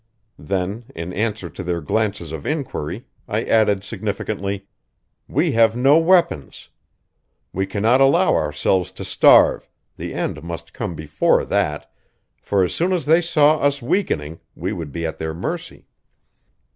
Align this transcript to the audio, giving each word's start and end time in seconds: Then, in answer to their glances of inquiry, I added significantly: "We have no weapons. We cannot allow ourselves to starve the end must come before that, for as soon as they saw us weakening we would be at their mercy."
Then, 0.39 0.85
in 0.95 1.13
answer 1.13 1.47
to 1.47 1.61
their 1.61 1.79
glances 1.79 2.31
of 2.31 2.43
inquiry, 2.43 3.05
I 3.27 3.43
added 3.43 3.83
significantly: 3.83 4.65
"We 5.27 5.51
have 5.51 5.75
no 5.75 5.99
weapons. 5.99 6.69
We 7.53 7.67
cannot 7.67 8.01
allow 8.01 8.33
ourselves 8.33 8.91
to 8.93 9.05
starve 9.05 9.69
the 9.97 10.15
end 10.15 10.41
must 10.41 10.73
come 10.73 10.95
before 10.95 11.45
that, 11.45 11.93
for 12.41 12.63
as 12.63 12.73
soon 12.73 12.93
as 12.93 13.05
they 13.05 13.21
saw 13.21 13.59
us 13.59 13.79
weakening 13.83 14.39
we 14.55 14.73
would 14.73 14.91
be 14.91 15.05
at 15.05 15.19
their 15.19 15.35
mercy." 15.35 15.85